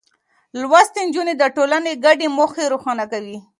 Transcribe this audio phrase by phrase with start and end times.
[0.61, 3.37] لوستې نجونې د ټولنې ګډې موخې روښانه کوي.